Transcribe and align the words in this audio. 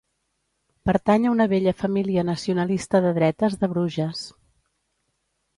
Pertany 0.89 1.27
a 1.27 1.33
una 1.33 1.47
vella 1.51 1.73
família 1.83 2.25
nacionalista 2.31 3.03
de 3.07 3.13
dretes 3.19 3.59
de 3.63 3.71
Bruges. 3.75 4.27